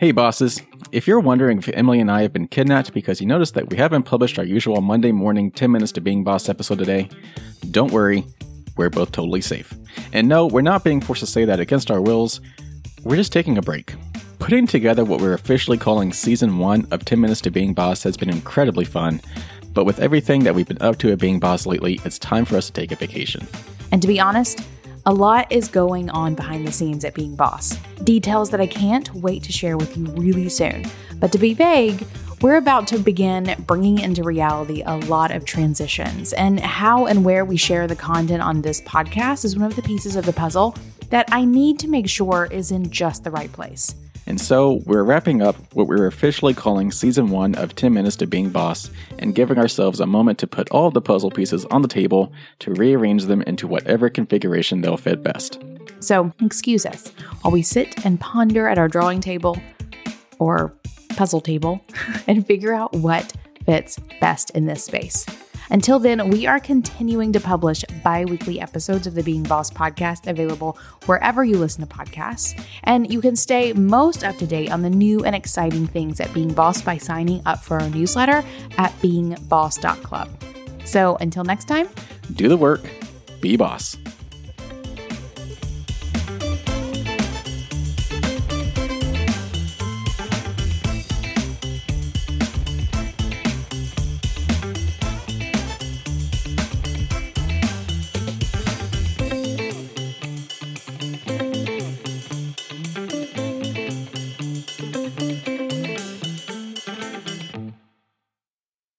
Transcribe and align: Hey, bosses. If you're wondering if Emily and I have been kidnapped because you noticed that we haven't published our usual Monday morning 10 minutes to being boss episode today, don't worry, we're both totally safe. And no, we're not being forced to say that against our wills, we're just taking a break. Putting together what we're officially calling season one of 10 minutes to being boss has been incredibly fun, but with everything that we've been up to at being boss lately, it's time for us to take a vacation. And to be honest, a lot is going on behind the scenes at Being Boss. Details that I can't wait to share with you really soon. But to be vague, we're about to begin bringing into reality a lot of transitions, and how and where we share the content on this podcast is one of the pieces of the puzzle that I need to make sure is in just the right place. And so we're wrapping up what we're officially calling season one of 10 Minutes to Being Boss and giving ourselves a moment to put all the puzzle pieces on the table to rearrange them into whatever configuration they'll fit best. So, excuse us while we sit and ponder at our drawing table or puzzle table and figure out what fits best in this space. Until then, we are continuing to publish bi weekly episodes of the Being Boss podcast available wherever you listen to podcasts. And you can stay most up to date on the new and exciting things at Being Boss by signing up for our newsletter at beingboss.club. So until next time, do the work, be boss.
Hey, 0.00 0.12
bosses. 0.12 0.62
If 0.92 1.06
you're 1.06 1.20
wondering 1.20 1.58
if 1.58 1.68
Emily 1.74 2.00
and 2.00 2.10
I 2.10 2.22
have 2.22 2.32
been 2.32 2.48
kidnapped 2.48 2.94
because 2.94 3.20
you 3.20 3.26
noticed 3.26 3.52
that 3.52 3.68
we 3.68 3.76
haven't 3.76 4.04
published 4.04 4.38
our 4.38 4.46
usual 4.46 4.80
Monday 4.80 5.12
morning 5.12 5.50
10 5.50 5.70
minutes 5.70 5.92
to 5.92 6.00
being 6.00 6.24
boss 6.24 6.48
episode 6.48 6.78
today, 6.78 7.10
don't 7.70 7.92
worry, 7.92 8.24
we're 8.78 8.88
both 8.88 9.12
totally 9.12 9.42
safe. 9.42 9.74
And 10.14 10.26
no, 10.26 10.46
we're 10.46 10.62
not 10.62 10.84
being 10.84 11.02
forced 11.02 11.20
to 11.20 11.26
say 11.26 11.44
that 11.44 11.60
against 11.60 11.90
our 11.90 12.00
wills, 12.00 12.40
we're 13.02 13.16
just 13.16 13.30
taking 13.30 13.58
a 13.58 13.60
break. 13.60 13.94
Putting 14.38 14.66
together 14.66 15.04
what 15.04 15.20
we're 15.20 15.34
officially 15.34 15.76
calling 15.76 16.14
season 16.14 16.56
one 16.56 16.86
of 16.92 17.04
10 17.04 17.20
minutes 17.20 17.42
to 17.42 17.50
being 17.50 17.74
boss 17.74 18.02
has 18.02 18.16
been 18.16 18.30
incredibly 18.30 18.86
fun, 18.86 19.20
but 19.74 19.84
with 19.84 20.00
everything 20.00 20.44
that 20.44 20.54
we've 20.54 20.66
been 20.66 20.80
up 20.80 20.96
to 21.00 21.12
at 21.12 21.18
being 21.18 21.38
boss 21.38 21.66
lately, 21.66 22.00
it's 22.06 22.18
time 22.18 22.46
for 22.46 22.56
us 22.56 22.68
to 22.68 22.72
take 22.72 22.90
a 22.90 22.96
vacation. 22.96 23.46
And 23.92 24.00
to 24.00 24.08
be 24.08 24.18
honest, 24.18 24.62
a 25.10 25.12
lot 25.12 25.50
is 25.50 25.66
going 25.66 26.08
on 26.10 26.36
behind 26.36 26.64
the 26.64 26.70
scenes 26.70 27.04
at 27.04 27.14
Being 27.14 27.34
Boss. 27.34 27.76
Details 28.04 28.48
that 28.50 28.60
I 28.60 28.68
can't 28.68 29.12
wait 29.12 29.42
to 29.42 29.50
share 29.50 29.76
with 29.76 29.96
you 29.96 30.04
really 30.12 30.48
soon. 30.48 30.84
But 31.16 31.32
to 31.32 31.38
be 31.38 31.52
vague, 31.52 32.06
we're 32.42 32.58
about 32.58 32.86
to 32.86 32.98
begin 33.00 33.56
bringing 33.66 33.98
into 33.98 34.22
reality 34.22 34.84
a 34.86 34.98
lot 34.98 35.32
of 35.32 35.44
transitions, 35.44 36.32
and 36.34 36.60
how 36.60 37.06
and 37.06 37.24
where 37.24 37.44
we 37.44 37.56
share 37.56 37.88
the 37.88 37.96
content 37.96 38.40
on 38.40 38.62
this 38.62 38.80
podcast 38.82 39.44
is 39.44 39.56
one 39.56 39.66
of 39.66 39.74
the 39.74 39.82
pieces 39.82 40.14
of 40.14 40.26
the 40.26 40.32
puzzle 40.32 40.76
that 41.08 41.28
I 41.32 41.44
need 41.44 41.80
to 41.80 41.88
make 41.88 42.08
sure 42.08 42.46
is 42.48 42.70
in 42.70 42.88
just 42.88 43.24
the 43.24 43.32
right 43.32 43.52
place. 43.52 43.96
And 44.26 44.40
so 44.40 44.80
we're 44.84 45.02
wrapping 45.02 45.42
up 45.42 45.56
what 45.74 45.86
we're 45.86 46.06
officially 46.06 46.54
calling 46.54 46.92
season 46.92 47.30
one 47.30 47.54
of 47.54 47.74
10 47.74 47.92
Minutes 47.92 48.16
to 48.16 48.26
Being 48.26 48.50
Boss 48.50 48.90
and 49.18 49.34
giving 49.34 49.58
ourselves 49.58 50.00
a 50.00 50.06
moment 50.06 50.38
to 50.38 50.46
put 50.46 50.70
all 50.70 50.90
the 50.90 51.00
puzzle 51.00 51.30
pieces 51.30 51.64
on 51.66 51.82
the 51.82 51.88
table 51.88 52.32
to 52.60 52.72
rearrange 52.74 53.24
them 53.24 53.42
into 53.42 53.66
whatever 53.66 54.08
configuration 54.08 54.80
they'll 54.80 54.96
fit 54.96 55.22
best. 55.22 55.60
So, 56.00 56.32
excuse 56.40 56.86
us 56.86 57.08
while 57.42 57.52
we 57.52 57.62
sit 57.62 58.04
and 58.04 58.18
ponder 58.20 58.68
at 58.68 58.78
our 58.78 58.88
drawing 58.88 59.20
table 59.20 59.58
or 60.38 60.74
puzzle 61.10 61.40
table 61.40 61.84
and 62.26 62.46
figure 62.46 62.72
out 62.72 62.92
what 62.94 63.32
fits 63.66 63.98
best 64.20 64.50
in 64.50 64.66
this 64.66 64.84
space. 64.84 65.26
Until 65.70 65.98
then, 65.98 66.30
we 66.30 66.46
are 66.46 66.58
continuing 66.58 67.32
to 67.32 67.40
publish 67.40 67.84
bi 68.02 68.24
weekly 68.24 68.60
episodes 68.60 69.06
of 69.06 69.14
the 69.14 69.22
Being 69.22 69.44
Boss 69.44 69.70
podcast 69.70 70.26
available 70.26 70.76
wherever 71.06 71.44
you 71.44 71.58
listen 71.58 71.86
to 71.86 71.94
podcasts. 71.94 72.60
And 72.84 73.12
you 73.12 73.20
can 73.20 73.36
stay 73.36 73.72
most 73.72 74.24
up 74.24 74.36
to 74.38 74.46
date 74.46 74.72
on 74.72 74.82
the 74.82 74.90
new 74.90 75.24
and 75.24 75.34
exciting 75.34 75.86
things 75.86 76.20
at 76.20 76.32
Being 76.34 76.52
Boss 76.52 76.82
by 76.82 76.98
signing 76.98 77.40
up 77.46 77.60
for 77.60 77.80
our 77.80 77.88
newsletter 77.90 78.44
at 78.78 78.92
beingboss.club. 79.00 80.28
So 80.84 81.16
until 81.16 81.44
next 81.44 81.66
time, 81.66 81.88
do 82.34 82.48
the 82.48 82.56
work, 82.56 82.82
be 83.40 83.56
boss. 83.56 83.96